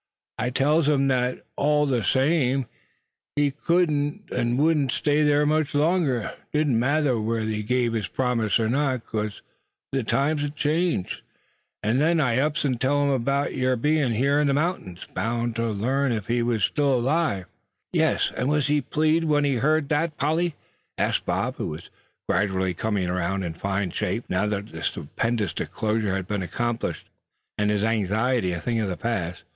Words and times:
"I 0.39 0.49
tells 0.49 0.89
him 0.89 1.09
thet 1.09 1.45
all 1.55 1.85
ther 1.87 2.01
same, 2.01 2.65
he 3.35 3.53
wa'n't 3.69 4.31
agwine 4.31 4.87
ter 4.87 4.91
stay 4.93 5.29
thar 5.29 5.45
much 5.45 5.75
longer, 5.75 6.33
it 6.51 6.57
didn't 6.57 6.79
matter 6.79 7.21
whether 7.21 7.45
he 7.45 7.63
guv 7.63 7.93
ther 8.03 8.09
promise 8.11 8.59
er 8.59 8.67
not, 8.67 9.03
'case 9.05 9.43
thar 9.93 9.99
hed 9.99 10.07
be'n 10.39 10.45
a 10.45 10.49
change. 10.49 11.23
An' 11.83 11.99
then 11.99 12.19
I 12.19 12.39
ups 12.39 12.65
an' 12.65 12.79
tells 12.79 13.13
him 13.15 13.23
'bout 13.23 13.53
yer 13.53 13.75
bein' 13.75 14.15
hyar 14.15 14.41
in 14.41 14.47
ther 14.47 14.55
mountings, 14.55 15.05
bound 15.13 15.55
ter 15.55 15.69
larn 15.69 16.11
ef 16.11 16.25
he 16.25 16.41
was 16.41 16.67
erlive." 16.75 17.45
"Yes, 17.93 18.31
and 18.35 18.49
was 18.49 18.65
he 18.65 18.81
pleased 18.81 19.25
when 19.25 19.43
he 19.43 19.57
heard 19.57 19.87
that, 19.89 20.17
Polly?" 20.17 20.55
asked 20.97 21.27
Bob, 21.27 21.57
who 21.57 21.67
was 21.67 21.91
gradually 22.27 22.73
coming 22.73 23.07
around 23.07 23.43
in 23.43 23.53
fine 23.53 23.91
shape, 23.91 24.23
now 24.29 24.47
that 24.47 24.71
the 24.71 24.81
stupendous 24.81 25.53
disclosure 25.53 26.15
had 26.15 26.25
been 26.27 26.41
accomplished, 26.41 27.07
and 27.59 27.69
his 27.69 27.83
anxiety 27.83 28.51
a 28.51 28.59
thing 28.59 28.79
of 28.79 28.89
the 28.89 28.97
past. 28.97 29.43